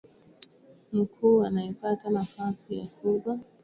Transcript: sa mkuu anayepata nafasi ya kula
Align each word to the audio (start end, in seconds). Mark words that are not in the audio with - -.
sa 0.81 0.93
mkuu 0.97 1.43
anayepata 1.45 2.09
nafasi 2.09 2.77
ya 2.77 2.85
kula 2.87 3.39